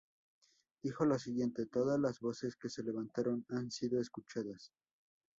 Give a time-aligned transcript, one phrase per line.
[0.83, 4.71] Dijo lo siguiente:Todas las voces que se levantaron han sido escuchadas.